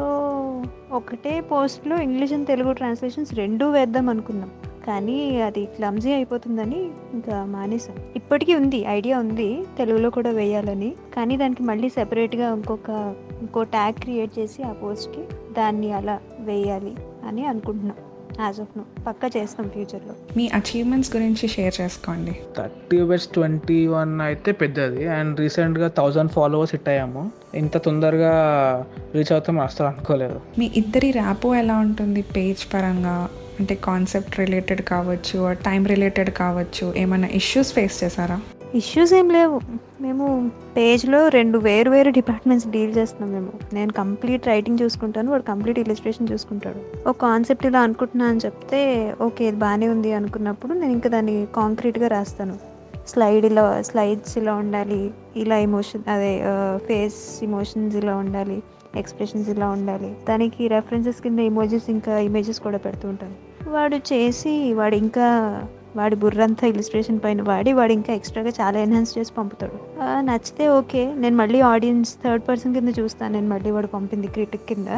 ఒకటే 0.93 1.41
పోస్ట్లో 1.41 2.03
ఇంగ్లీష్ 2.03 2.33
అండ్ 2.33 2.49
తెలుగు 2.49 2.73
ట్రాన్స్లేషన్స్ 2.73 3.35
రెండూ 3.35 3.71
వేద్దాం 3.71 4.09
అనుకున్నాం. 4.09 4.51
కానీ 4.87 5.41
అది 5.41 5.67
క్లమ్జీ 5.67 6.13
అయిపోతుందని 6.13 6.91
ఇంకా 7.13 7.45
మానేసాం. 7.45 7.97
ఇప్పటికీ 8.17 8.55
ఉంది 8.55 8.85
ఐడియా 8.89 9.19
ఉంది 9.19 9.65
తెలుగులో 9.79 10.11
కూడా 10.11 10.31
వేయాలని. 10.31 10.95
కానీ 11.17 11.37
దానికి 11.37 11.63
మళ్ళీ 11.63 11.89
సెపరేట్గా 11.89 12.55
ఇంకొక 12.55 13.15
ఇంకో 13.41 13.63
ట్యాగ్ 13.63 13.93
క్రియేట్ 13.93 14.39
చేసి 14.39 14.63
ఆ 14.63 14.73
పోస్ట్కి 14.73 15.25
దాన్ని 15.53 15.93
అలా 15.93 16.21
వేయాలి 16.41 16.95
అని 17.29 17.47
అనుకుంటున్నాం. 17.47 17.97
యాజ్ 18.41 18.61
ఆఫ్ 18.61 18.79
నో 18.79 18.85
పక్కా 19.07 19.31
చేస్తాం 19.37 19.69
ఫ్యూచర్లో. 19.69 20.15
మీ 20.37 20.51
అచీవ్మెంట్స్ 20.55 21.17
గురించి 21.17 21.49
షేర్ 21.49 21.75
చేసుకోండి. 21.81 22.37
థర్టీ 22.57 23.03
బెస్ 23.03 23.27
ట్వంటీ 23.27 23.87
వన్ 23.87 24.21
అయితే 24.21 24.53
పెద్దది. 24.53 25.09
అండ్ 25.09 25.41
రీసెంట్గా 25.41 25.89
థౌజండ్ 25.89 26.31
ఫాలోవర్స్ 26.31 26.75
హిట్ 26.75 26.89
అయ్యాము. 26.89 27.31
ఇంత 27.55 27.77
తొందరగా 27.77 28.33
రీచ్ 29.15 29.33
అవుతాం 29.33 29.59
అసలు 29.61 29.87
అనుకోలేదు. 29.87 30.41
మీ 30.59 30.71
ఇద్దరి 30.77 31.11
ర్యాపో 31.11 31.55
ఎలా 31.55 31.77
ఉంటుంది? 31.77 32.23
పేజ్ 32.23 32.75
పరంగా 32.75 33.29
అంటే 33.61 33.75
కాన్సెప్ట్ 33.75 34.39
రిలేటెడ్ 34.39 34.83
కావచ్చు 34.83 35.53
టైం 35.53 35.87
రిలేటెడ్ 35.87 36.31
కావచ్చు 36.31 36.95
ఏమైనా 36.97 37.29
ఇష్యూస్ 37.33 37.73
ఫేస్ 37.73 38.05
చేశారా? 38.05 38.41
ఇష్యూస్ 38.77 39.13
ఏం 39.15 39.29
లేవు. 39.31 39.61
మేము 40.01 40.25
పేజ్లో 40.77 41.29
రెండు 41.29 41.59
వేరు 41.59 41.91
వేరు 41.91 42.11
డిపార్ట్మెంట్స్ 42.11 42.67
డీల్ 42.69 42.93
చేస్తున్నాం 42.99 43.31
మేము. 43.37 43.53
నేను 43.77 43.93
కంప్లీట్ 43.93 44.49
రైటింగ్ 44.51 44.81
చూసుకుంటాను 44.83 45.31
వాడు 45.31 45.43
కంప్లీట్ 45.43 45.79
ఇలిస్ట్రేషన్ 45.79 46.29
చూసుకుంటాడు. 46.33 46.81
ఒక 47.09 47.17
కాన్సెప్ట్ 47.21 47.67
ఇలా 47.67 47.81
అనుకుంటున్నా 47.81 48.27
అని 48.27 48.39
చెప్తే 48.39 48.81
ఓకే 49.21 49.47
ఇది 49.47 49.57
బాగానే 49.57 49.89
ఉంది 49.89 50.13
అనుకున్నప్పుడు 50.13 50.73
నేను 50.73 50.93
ఇంకా 50.93 51.09
దాన్ని 51.09 51.47
కాంక్రీట్గా 51.55 52.09
రాస్తాను. 52.09 52.57
స్లైడ్ 53.13 53.47
ఇలా 53.51 53.83
స్లైడ్స్ 53.91 54.39
ఇలా 54.39 54.55
ఉండాలి 54.55 55.11
ఇలా 55.37 55.59
ఎమోషన్ 55.69 56.05
అదే 56.15 56.43
ఫేస్ 56.89 57.43
ఇమోషన్స్ 57.49 57.97
ఇలా 57.97 58.17
ఉండాలి 58.17 58.63
ఎక్స్ప్రెషన్స్ 58.97 59.49
ఇలా 59.49 59.69
ఉండాలి. 59.69 60.17
దానికి 60.29 60.69
రెఫరెన్సెస్ 60.69 61.21
కింద 61.21 61.39
ఇమోజెస్ 61.39 61.91
ఇంకా 61.97 62.19
ఇమేజెస్ 62.19 62.61
కూడా 62.61 62.79
పెడుతూ 62.79 63.09
ఉంటాను. 63.09 63.37
వాడు 63.75 63.97
చేసి 64.13 64.73
వాడు 64.73 64.95
ఇంకా 64.95 65.29
వాడి 65.99 66.17
బుర్రంతా 66.17 66.67
ఇలిస్ట్రేషన్ 66.67 67.21
పైన 67.25 67.43
వాడి 67.43 67.73
వాడు 67.73 67.93
ఇంకా 67.93 68.13
ఎక్స్ట్రాగా 68.13 68.51
చాలా 68.51 68.79
ఎన్హాన్స్ 68.79 69.19
చేసి 69.19 69.33
పంపుతాడు. 69.39 69.77
నచ్చితే 70.21 70.69
ఓకే. 70.71 71.15
నేను 71.17 71.37
మళ్ళీ 71.37 71.61
ఆడియన్స్ 71.69 72.15
థర్డ్ 72.25 72.45
పర్సన్ 72.49 72.75
కింద 72.75 72.89
చూస్తాను. 73.01 73.33
నేను 73.33 73.49
మళ్ళీ 73.49 73.71
వాడు 73.71 73.87
పంపింది 73.87 74.27
క్రిటిక్ 74.27 74.67
కింద. 74.67 74.89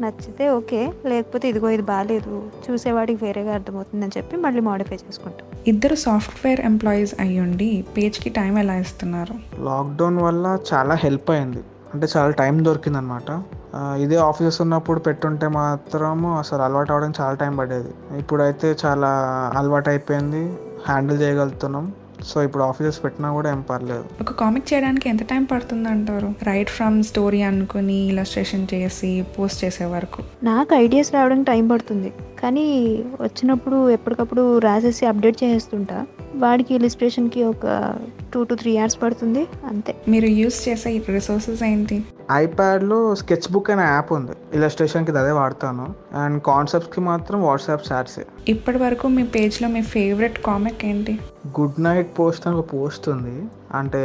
నచ్చితే 0.00 0.50
ఓకే. 0.50 0.80
లేకపోతే 1.06 1.48
ఇదిగో 1.48 1.70
ఇది 1.70 1.82
బాగాలేదు 1.82 2.34
చూసేవాడికి 2.66 3.24
వేరేగా 3.24 3.54
అర్థమవుతుందని 3.54 4.10
చెప్పి 4.16 4.36
మళ్ళీ 4.36 4.60
మాడిఫై 4.60 4.96
చేసుకుంటాం. 4.96 5.46
ఇద్దరు 5.66 5.94
సాఫ్ట్వేర్ 5.94 6.60
ఎంప్లాయీస్ 6.60 7.14
అయ్యుండి 7.20 7.84
పేజ్కి 7.96 8.30
టైం 8.30 8.58
ఎలా 8.58 8.74
ఇస్తున్నారు? 8.76 9.34
లాక్డౌన్ 9.64 10.18
వల్ల 10.18 10.58
చాలా 10.70 10.94
హెల్ప్ 10.94 11.30
అయింది. 11.30 11.62
అంటే 11.94 12.06
చాలా 12.16 12.30
టైం 12.32 12.64
దొరికిందనమాట 12.64 13.30
ఆ, 13.30 13.42
ఇదే 13.76 14.16
ఆఫీసెస్ 14.16 14.60
ఉన్నప్పుడు 14.60 15.00
పెట్టుంటే 15.00 15.48
మాత్రం 15.48 16.26
అసలు 16.26 16.62
అలవాటు 16.62 16.92
అవడానికి 16.92 17.22
చాలా 17.22 17.34
టైం 17.34 17.56
పడేది 17.56 18.18
ఇప్పుడైతే 18.18 18.76
చాలా 18.84 19.08
అలవాటు 19.56 19.90
అయిపోయింది. 19.90 20.52
హ్యాండిల్ 20.86 21.20
చేయగలుగుతున్నాం. 21.20 21.92
సో 22.24 22.42
ఇప్పుడు 22.42 22.62
ఆఫీసెస్ 22.62 23.04
పెట్టినా 23.04 23.32
కూడా 23.32 23.50
ఏం 23.50 23.60
పర్లేదు. 23.60 24.04
ఒక 24.20 24.32
కామిక్ 24.32 24.74
చేయడానికి 24.74 25.08
ఎంత 25.08 25.22
టైం 25.22 25.44
పడుతుంది 25.44 25.88
అంటారు 25.88 26.34
రైట్ 26.42 26.70
ఫ్రమ్ 26.70 27.02
స్టోరీ 27.02 27.42
అనుకుని 27.42 27.94
ఇలస్ట్రేషన్ 27.94 28.66
చేసి 28.74 29.24
పోస్ట్ 29.38 29.64
చేసే 29.64 29.84
వరకు. 29.84 30.22
నాకు 30.44 30.74
ఐడియాస్ 30.74 31.14
రావడానికి 31.14 31.46
టైం 31.46 31.68
పడుతుంది. 31.68 32.12
కానీ 32.42 33.04
వచ్చినప్పుడు 33.20 33.90
ఎప్పటికప్పుడు 33.90 34.58
రాసేసి 34.58 35.06
అప్డేట్ 35.06 35.44
చేసేస్తుంటా. 35.44 36.06
వాడికి 36.36 36.74
ఇలిస్ట్రేషన్కి 36.74 37.44
ఒక 37.44 37.94
టూ 38.34 38.44
టు 38.44 38.54
త్రీ 38.54 38.76
అవర్స్ 38.76 39.02
పడుతుంది. 39.02 39.46
అంతే. 39.66 39.94
మీరు 40.08 40.26
యూస్ 40.26 40.68
చేసే 40.68 41.02
రిసోర్సెస్ 41.08 41.62
ఏంటి? 41.62 42.04
ఐప్యాడ్లో 42.32 43.14
స్కెచ్ 43.14 43.52
బుక్ 43.52 43.70
అనే 43.70 43.82
యాప్ 43.82 44.12
ఉంది. 44.12 44.32
ఇలస్ట్రేషన్కి 44.54 45.10
అదే 45.18 45.30
వాడతాను. 45.30 45.94
అండ్ 46.14 46.42
కాన్సెప్ట్స్కి 46.42 47.00
మాత్రం 47.00 47.42
వాట్సాప్ 47.42 47.92
చాట్సే 47.92 48.26
ఇప్పటి 48.48 48.78
వరకు 48.78 49.08
మీ 49.08 49.22
పేజ్లో 49.22 49.68
మీ 49.68 49.82
ఫేవరెట్ 49.82 50.38
కామిక్ 50.42 50.84
ఏంటి? 50.84 51.18
గుడ్ 51.46 51.82
నైట్ 51.82 52.18
పోస్ట్ 52.18 52.46
అని 52.46 52.56
ఒక 52.56 52.72
పోస్ట్ 52.72 53.08
ఉంది. 53.08 53.44
అంటే 53.74 53.98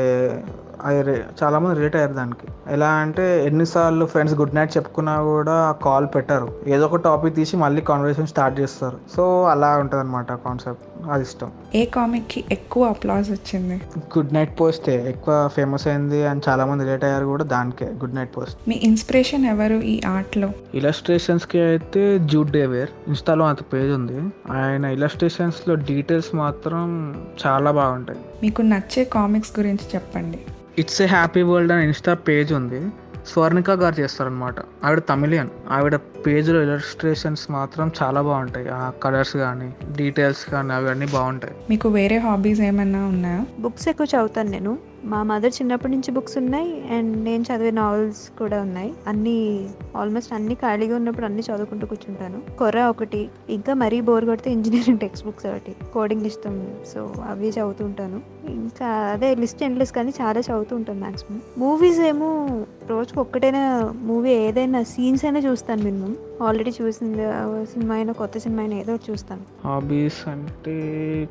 అది 0.84 1.01
రే- 1.01 1.44
చాలా 1.44 1.60
మంది 1.60 1.75
రిలేట్ 1.75 1.96
అయ్యారు 1.96 2.13
దానికి. 2.13 2.74
ఎలా 2.74 2.89
అంటే 2.89 3.46
ఎన్నిసార్లు 3.46 4.06
ఫ్రెండ్స్ 4.06 4.36
గుడ్ 4.36 4.56
నైట్ 4.56 4.77
చెప్పుకున్నా 4.77 5.22
కూడా 5.22 5.75
కాల్ 5.84 6.08
పెట్టారు. 6.15 6.54
ఏదో 6.68 6.86
ఒక 6.86 6.96
టాపిక్ 6.96 7.36
తీసి 7.36 7.58
మళ్ళీ 7.58 7.82
కాన్వర్సేషన్ 7.82 8.27
స్టార్ట్ 8.27 8.60
చేస్తారు. 8.60 8.98
సో 9.15 9.44
అలా 9.44 9.77
ఉంటుంది 9.77 10.04
అనమాట 10.04 10.34
కాన్సెప్ట్. 10.34 11.10
అది 11.12 11.24
ఇష్టం. 11.24 11.51
ఏ 11.75 11.86
కామిక్కి 11.86 12.44
ఎక్కువ 12.51 12.86
అప్లాజ్ 12.86 13.32
వచ్చింది? 13.32 13.82
గుడ్ 13.98 14.34
నైట్ 14.34 14.60
పోస్తే 14.60 15.10
ఎక్కువ 15.10 15.50
ఫేమస్ 15.56 15.88
అయింది 15.88 16.27
అండ్ 16.27 16.44
చాలా 16.50 16.65
మంది 16.65 16.84
రిలేట్ 16.84 17.04
అయ్యారు 17.04 17.25
కూడా 17.25 17.44
దానికే 17.44 17.86
గుడ్ 17.86 18.15
నైట్ 18.15 18.38
పోస్ట్. 18.38 18.58
మీ 18.68 18.75
ఇన్స్పిరేషన్ 18.84 19.46
ఎవరు 19.46 19.74
ఈ 19.74 20.01
ఆర్ట్లో? 20.08 20.50
ఇలస్ట్రేషన్స్కి 20.74 21.60
అయితే 21.60 22.20
జూడ్ 22.20 22.51
డేవేర్ 22.51 22.89
ఇన్స్టాలో 23.08 23.46
అంత 23.46 23.58
పేజ్ 23.74 23.92
ఉంది. 23.94 24.34
ఆయన 24.51 24.86
ఇలస్ట్రేషన్స్లో 24.86 25.75
డీటెయిల్స్ 25.75 26.36
మాత్రం 26.36 27.15
చాలా 27.48 27.72
బాగుంటాయి. 27.72 28.20
మీకు 28.44 28.62
నచ్చే 28.62 29.03
కామిక్స్ 29.03 29.60
గురించి 29.60 29.96
చెప్పండి. 29.96 30.39
ఇట్స్ 30.77 31.01
ఏ 31.01 31.05
హ్యాపీ 31.05 31.41
వరల్డ్ 31.41 31.72
అని 31.72 31.84
ఇన్స్టా 31.84 32.13
పేజ్ 32.13 32.53
ఉంది. 32.53 32.89
స్వర్ణిక 33.27 33.72
గారు 33.72 34.01
చేస్తారనమాట 34.01 34.55
ఆవిడ 34.86 35.00
తమిళియన్. 35.00 35.50
ఆవిడ 35.70 35.96
పేజ్లో 35.96 36.63
ఇలస్ట్రేషన్స్ 36.63 37.51
మాత్రం 37.51 37.91
చాలా 38.03 38.22
బాగుంటాయి. 38.22 38.70
ఆ 38.70 38.89
కలర్స్ 38.89 39.38
కానీ 39.38 39.75
డీటెయిల్స్ 39.96 40.50
కానీ 40.50 40.74
అవన్నీ 40.74 41.05
బాగుంటాయి. 41.05 41.53
మీకు 41.70 41.89
వేరే 41.89 42.17
హాబీస్ 42.17 42.62
ఏమైనా 42.62 43.05
ఉన్నాయా? 43.05 43.46
బుక్స్ 43.60 43.88
ఎక్కువ 43.88 44.08
చదువుతాను 44.15 44.50
నేను. 44.50 44.77
మా 45.06 45.24
మదర్ 45.24 45.54
చిన్నప్పటి 45.54 45.92
నుంచి 45.92 46.12
బుక్స్ 46.12 46.38
ఉన్నాయి 46.38 46.88
అండ్ 46.90 47.18
నేను 47.18 47.44
చదివే 47.44 47.72
నావెల్స్ 47.72 48.30
కూడా 48.30 48.62
ఉన్నాయి. 48.62 48.94
అన్నీ 49.08 49.70
ఆల్మోస్ట్ 49.96 50.34
అన్ని 50.34 50.56
ఖాళీగా 50.56 50.96
ఉన్నప్పుడు 50.96 51.26
అన్ని 51.26 51.42
చదువుకుంటూ 51.42 51.88
కూర్చుంటాను. 51.88 52.58
కొర 52.58 52.80
ఒకటి 52.84 53.30
ఇంకా 53.50 53.74
మరీ 53.74 54.02
బోర్ 54.02 54.26
కొడితే 54.26 54.52
ఇంజనీరింగ్ 54.52 55.00
టెక్స్ట్ 55.00 55.26
బుక్స్ 55.26 55.46
ఒకటి 55.46 55.76
కోడింగ్ 55.94 56.26
ఇష్టం 56.26 56.68
సో 56.94 57.14
అవి 57.30 57.50
చదువుతూ 57.50 57.86
ఉంటాను. 57.86 58.22
ఇంకా 58.50 58.86
అదే 58.88 59.36
లిస్ట్ 59.36 59.64
ఎండ్లెస్ 59.64 59.92
కానీ 59.92 60.14
చాలా 60.22 60.40
చదువుతూ 60.40 60.76
ఉంటాను 60.76 61.00
మ్యాక్సిమం 61.00 61.42
మూవీస్ 61.58 62.00
ఏమో 62.00 62.66
రోజుకు 62.90 63.22
ఒక్కటైనా 63.22 63.94
మూవీ 64.04 64.32
ఏదైనా 64.32 64.84
సీన్స్ 64.84 65.26
అయినా 65.26 65.40
చూస్తాను 65.40 65.84
మినిమం 65.84 66.18
ఆల్రెడీ 66.44 66.74
చూసింది 66.82 67.25
ఆ 67.25 67.63
సినిమా 67.74 67.96
అయినా 67.96 68.13
కొత్త 68.13 68.38
సినిమా 68.38 68.62
అయినా 68.62 68.75
ఏదో 68.75 69.00
చూస్తాను. 69.12 69.68
హాబీస్ 69.68 70.27
అంటే 70.27 70.75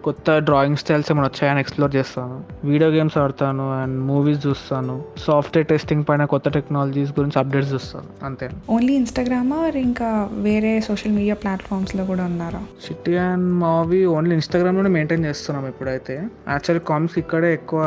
కొత్త 0.04 0.38
డ్రాయింగ్ 0.38 0.76
స్టైల్స్ 0.76 1.12
ఏమైనా 1.12 1.26
వచ్చాయని 1.26 1.61
ఎక్స్ప్లోర్ 1.61 1.96
చేస్తాను. 1.96 2.44
వీడియో 2.64 2.90
గేమ్స్ 2.90 3.18
ఆడతాను 3.18 3.82
అండ్ 3.82 4.00
మూవీస్ 4.00 4.46
చూస్తాను. 4.46 5.02
సాఫ్ట్వేర్ 5.18 5.66
టెస్టింగ్ 5.66 6.04
పైన 6.08 6.25
కొత్త 6.25 6.49
టెక్నాలజీస్ 6.49 7.11
గురించి 7.11 7.38
అప్డేట్స్ 7.38 7.73
చూస్తాను. 7.73 8.04
అంతే. 8.25 8.50
ఓన్లీ 8.70 8.92
ఇన్స్టాగ్రామా 8.92 9.66
ఇంకా 9.66 10.28
వేరే 10.32 10.80
సోషల్ 10.80 11.12
మీడియా 11.12 11.34
ప్లాట్ఫామ్స్లో 11.34 12.04
కూడా 12.04 12.25
ఉన్నారా? 12.25 12.62
సిటీ 12.87 13.16
అండ్ 13.16 13.52
మావి 13.52 14.06
ఓన్లీ 14.06 14.34
ఇన్స్టాగ్రామ్లోనే 14.34 14.88
మెయింటైన్ 14.88 15.25
చేస్తున్నాం 15.25 15.68
ఇప్పుడైతే. 15.68 16.28
యాక్చువల్ 16.49 16.80
కామిక్స్ 16.80 17.18
ఇక్కడే 17.18 17.52
ఎక్కువ 17.52 17.82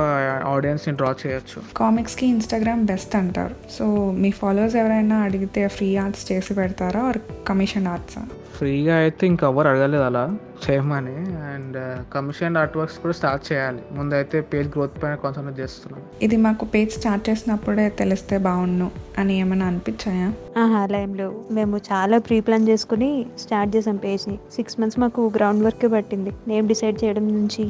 ఆడియన్స్ని 0.45 0.95
డ్రా 0.95 1.15
చేయొచ్చు. 1.27 1.61
కామిక్స్కి 1.77 2.27
ఇన్స్టాగ్రామ్ 2.27 2.85
బెస్ట్ 2.85 3.15
అంటారు. 3.15 3.55
సో 3.79 4.11
మీ 4.11 4.31
ఫాలోవర్స్ 4.31 4.75
ఎవరైనా 4.75 5.15
అడిగితే 5.15 5.67
ఫ్రీ 5.67 5.95
ఆర్ట్స్ 5.95 6.31
చేసి 6.31 6.53
పెడతారా? 6.53 7.06
ఆర్ 7.07 7.19
కమిషన్ 7.45 7.87
ఆర్ట్సా 7.87 8.21
ఫ్రీగా 8.57 8.95
అయితే 8.95 9.27
ఇంకెవ్వరు 9.27 9.67
అడగలేదు 9.67 10.03
అలా 10.03 10.37
చేయమని. 10.63 11.15
అండ్ 11.53 11.77
కమిషన్ 12.13 12.57
ఆర్ట్ 12.57 12.77
వర్క్స్ 12.77 12.99
కూడా 12.99 13.13
స్టార్ట్ 13.13 13.53
చేయాలి. 13.53 13.81
ముందైతే 13.91 14.41
పేజ్ 14.41 14.67
గ్రోత్ 14.67 15.03
పైన 15.03 15.15
కాన్సన్ట్రేట్ 15.15 15.59
చేస్తున్నాం. 15.59 16.01
ఇది 16.21 16.37
మాకు 16.37 16.65
పేజ్ 16.65 16.91
స్టార్ట్ 16.91 17.29
చేసినప్పుడే 17.29 17.89
తెలిస్తే 17.89 18.37
బాగుండు 18.37 18.87
అని 19.17 19.35
ఏమైనా 19.39 19.65
అనిపించాయా? 19.65 20.29
ఆహా 20.63 20.79
అలా 20.79 20.99
ఏం 20.99 21.13
లేవు. 21.13 21.35
మేము 21.51 21.77
చాలా 21.91 22.17
ప్రీ 22.17 22.39
ప్లాన్ 22.39 22.69
చేసుకుని 22.69 23.25
స్టార్ట్ 23.39 23.75
చేసాం 23.75 23.99
పేజ్ని. 24.05 24.37
సిక్స్ 24.55 24.79
మంత్స్ 24.79 24.99
మాకు 24.99 25.21
గ్రౌండ్ 25.35 25.63
వర్క్ 25.63 25.87
పట్టింది. 25.93 26.33
నేమ్ 26.47 26.67
డిసైడ్ 26.67 27.03
చేయడం 27.03 27.27
నుంచి 27.37 27.65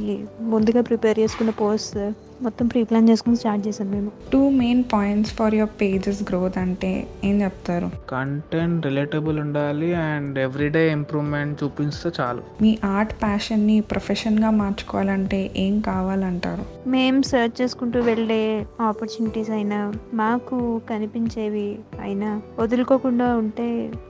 ముందుగా 0.53 0.81
ప్రిపేర్ 0.81 1.19
చేసుకున్న 1.19 1.53
పోస్ట్ 1.63 1.99
మొత్తం 2.41 2.65
ప్రీ 2.67 2.81
ప్లాన్ 2.83 3.07
చేసుకుని 3.09 3.37
స్టార్ట్ 3.37 3.63
చేసాం 3.67 3.87
మేము. 3.91 4.09
Two 4.33 4.49
main 4.49 4.81
points 4.93 5.31
for 5.33 5.55
your 5.55 5.71
pages 5.81 6.19
growth 6.23 6.57
అంటే 6.57 6.91
ఏం 7.23 7.35
చెప్తారు? 7.41 7.87
కంటెంట్ 8.09 8.85
రిలేటబుల్ 8.85 9.39
ఉండాలి 9.39 9.89
అండ్ 9.93 10.39
ఎవ్రీడే 10.39 10.76
ఇంప్రూవ్మెంట్ 10.91 11.63
చూపిస్తే 11.63 12.09
చాలు. 12.19 12.41
మీ 12.61 12.77
ఆర్ట్ 12.85 13.13
ప్యాషన్ని 13.13 13.81
ప్రొఫెషన్గా 13.91 14.49
మార్చుకోవాలంటే 14.49 15.39
ఏం 15.57 15.79
కావాలంటారు? 15.79 16.89
మేము 16.89 17.21
సర్చ్ 17.21 17.61
చేసుకుంటూ 17.61 17.99
వెళ్ళే 17.99 18.65
ఆపర్చునిటీస్ 18.81 19.49
అయినా 19.49 19.93
మాకు 20.13 20.81
కనిపించేవి 20.89 21.79
అయినా 22.01 22.41
వదులుకోకుండా 22.59 23.27
ఉంటే 23.37 23.67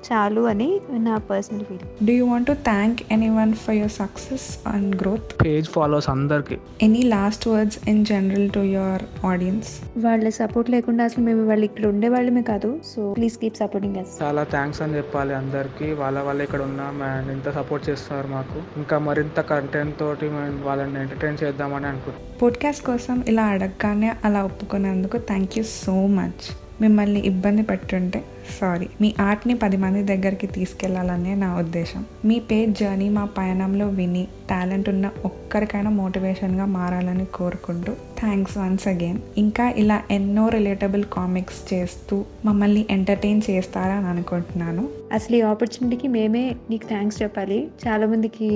చాలు 0.08 0.42
అని 0.42 0.70
నా 0.92 1.18
personal 1.18 1.66
feel 1.66 2.06
do 2.08 2.14
you 2.14 2.26
want 2.26 2.48
to 2.48 2.56
thank 2.70 3.02
anyone 3.30 3.54
for 3.54 3.76
your 3.76 3.92
success 3.92 4.48
and 4.68 5.02
growth 5.02 5.46
page 5.46 5.70
followers 5.70 6.10
అందరికీ. 6.10 6.58
Any 6.82 7.02
last 7.16 7.48
words 7.48 7.80
in 7.90 8.06
general 8.06 8.50
to 8.50 8.60
your 8.60 9.04
audience 9.26 9.72
వాళ్ళ 10.06 10.30
సపోర్ట్ 10.30 10.70
లేకుండా 10.70 11.04
అసలు 11.04 11.24
మేము 11.26 11.48
వాళ్ళు 11.48 11.66
ఇక్కడ 11.66 11.86
ఉండే 11.86 12.10
వాళ్ళమే 12.10 12.42
కాదు 12.42 12.70
so 12.96 13.14
please 13.14 13.38
keep 13.38 13.58
supporting 13.58 13.96
us 13.96 14.14
చాలా 14.24 14.44
థ్యాంక్స్ 14.44 14.82
అని 14.82 14.96
చెప్పాలి 14.98 15.34
అందరికీ. 15.34 15.88
వాళ్ళ 16.02 16.22
వల్ల 16.22 16.42
ఇక్కడ 16.42 16.57
ఉన్నాం 16.64 17.02
అండ్ 17.02 17.32
ఇంత 17.32 17.50
సపోర్ట్ 17.50 17.90
చేస్తున్నారు 17.90 18.28
మాకు. 18.28 18.78
ఇంకా 18.78 18.98
మరింత 18.98 19.42
కంటెంట్ 19.42 20.00
తోటి 20.00 20.26
మేము 20.26 20.64
వాళ్ళని 20.66 21.02
ఎంటర్టైన్ 21.02 21.38
చేద్దామని 21.44 21.86
అనుకుంటున్నాం. 21.86 22.38
పోడ్కాస్ట్ 22.42 22.86
కోసం 22.86 23.24
ఇలా 23.28 23.44
అడగగానే 23.44 24.14
అలా 24.26 24.44
ఒప్పుకున్నందుకు 24.44 25.18
థ్యాంక్ 25.18 25.58
యూ 25.58 25.64
సో 25.64 26.08
మచ్ 26.08 26.56
మిమ్మల్ని 26.82 27.20
ఇబ్బంది 27.20 27.62
పెట్టుంటే 27.62 28.24
సారీ 28.60 28.88
మీ 29.02 29.16
ఆర్ట్ని 29.22 29.56
పది 29.56 29.78
మంది 29.78 30.04
దగ్గరికి 30.04 30.48
తీసుకెళ్ళాలనే 30.48 31.36
నా 31.36 31.60
ఉద్దేశం. 31.60 32.06
మీ 32.26 32.40
పేజ్ 32.40 32.80
జర్నీ 32.80 33.10
మా 33.10 33.26
పయనంలో 33.38 33.88
విని 33.88 34.28
టాలెంట్ 34.50 34.90
ఉన్న 34.90 35.10
ఒక్కరికైనా 35.26 35.90
మోటివేషన్గా 35.90 36.66
మారాలని 36.66 37.26
కోరుకుంటూ 37.26 37.94
థ్యాంక్స్ 38.20 38.58
వన్స్ 38.58 38.88
అగైన్ 38.88 39.18
ఇంకా 39.38 39.70
ఇలా 39.70 40.02
ఎన్నో 40.12 40.50
రిలేటబుల్ 40.50 41.04
కామిక్స్ 41.14 41.74
చేస్తూ 41.74 42.26
మమ్మల్ని 42.46 42.86
ఎంటర్టైన్ 42.90 43.42
చేస్తారని 43.50 44.08
అనుకుంటున్నాను. 44.08 44.90
అసలు 45.14 45.36
ఈ 45.36 45.42
ఆపర్చునిటీకి 45.42 46.08
మేమే 46.08 46.56
నీకు 46.70 46.88
థ్యాంక్స్ 46.88 47.22
చెప్పాలి. 47.24 47.68
చాలా 47.88 48.08
మందికి 48.08 48.50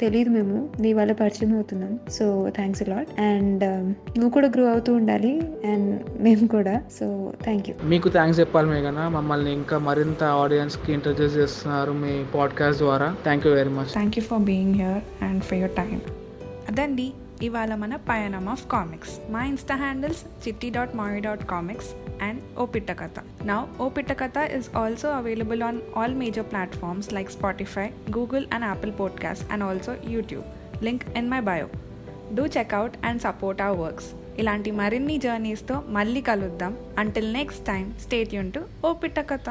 తెలియదు 0.00 0.30
మేము. 0.30 0.68
నీ 0.80 0.92
వల్ల 0.92 1.12
పరిచయం 1.12 1.54
అవుతున్నాం. 1.54 1.98
సో 2.10 2.50
థ్యాంక్స్ 2.56 2.88
లాట్ 2.88 3.20
అండ్ 3.20 3.64
నువ్వు 4.18 4.30
కూడా 4.30 4.48
గ్రో 4.48 4.70
అవుతూ 4.70 4.94
ఉండాలి. 4.94 5.42
అండ్ 5.72 6.02
మేము 6.20 6.46
కూడా. 6.46 6.82
సో 7.00 7.32
థ్యాంక్ 7.42 7.70
యూ 7.70 7.74
మీకు 7.88 8.08
థ్యాంక్స్ 8.08 8.40
చెప్పాలి 8.40 8.68
మేఘన. 8.68 9.08
మమ్మల్ని 9.28 9.50
ఇంకా 9.52 9.76
మరింత 9.78 10.22
ఆడియన్స్కి 10.42 10.90
ఇంట్రడ్యూస్ 10.92 11.34
చేస్తున్నారు 11.36 11.92
మీ 11.92 12.12
పాడ్కాస్ట్ 12.34 12.80
ద్వారా. 12.82 13.08
Thank 13.24 13.46
you 13.46 13.50
very 13.52 13.70
much 13.70 13.90
thank 13.92 14.14
you 14.18 14.22
for 14.24 14.42
being 14.42 14.74
here 14.74 15.02
and 15.24 15.42
for 15.44 15.58
your 15.58 15.74
time 15.76 15.98
అదండి 16.68 17.06
ఇవాళ 17.42 17.74
మన 17.74 17.96
పయనం 18.08 18.46
ఆఫ్ 18.48 18.62
కామిక్స్ 18.70 19.12
మా 19.30 19.40
Insta 19.44 19.74
handles 19.74 20.22
Chitti 20.44 20.70
dot 20.70 20.94
Maavi 20.96 21.20
dot 21.20 21.44
comics 21.44 21.90
and 22.22 22.40
O 22.58 22.66
Pitta 22.66 22.92
Katha 22.92 23.18
now 23.44 23.60
O 23.80 23.88
Pitta 23.88 24.12
Katha 24.12 24.38
is 24.56 24.70
also 24.76 25.10
available 25.10 25.62
on 25.62 25.80
all 25.96 26.14
major 26.14 26.48
platforms 26.52 27.10
like 27.12 27.32
Spotify 27.32 27.86
Google 28.18 28.46
and 28.52 28.64
Apple 28.64 28.94
podcast 29.00 29.44
and 29.52 29.64
also 29.64 29.94
YouTube 30.08 30.46
link 30.84 31.04
in 31.16 31.30
my 31.30 31.42
bio 31.50 31.68
do 32.34 32.46
check out 32.58 32.96
and 33.04 33.22
support 33.22 33.62
our 33.62 33.80
works 33.80 34.10
ఇలాంటి 34.38 34.70
మరిన్ని 34.80 35.18
జర్నీస్తో 35.18 35.76
మళ్ళీ 35.96 36.20
కలుద్దాం. 36.20 36.72
Until 36.98 37.32
next 37.32 37.66
time 37.72 37.86
stay 38.04 38.34
యూన్ 38.34 38.52
to 38.52 38.62
ఓ 38.86 38.92
పిట్ట 39.02 39.20
కథ. 39.32 39.50